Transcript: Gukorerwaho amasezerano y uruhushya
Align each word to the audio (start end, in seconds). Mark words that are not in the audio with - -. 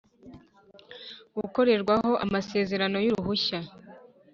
Gukorerwaho 1.35 2.11
amasezerano 2.25 2.97
y 3.05 3.09
uruhushya 3.11 3.59